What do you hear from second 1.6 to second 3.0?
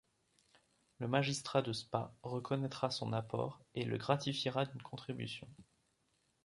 de Spa reconnaîtra